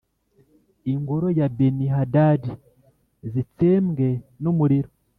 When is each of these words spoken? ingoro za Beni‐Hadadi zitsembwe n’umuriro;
ingoro 0.93 1.27
za 1.37 1.47
Beni‐Hadadi 1.57 2.51
zitsembwe 3.33 4.07
n’umuriro; 4.41 4.89